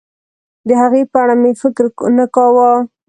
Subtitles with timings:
[0.67, 1.85] د هغې په اړه مې فکر
[2.17, 2.69] نه کاوه.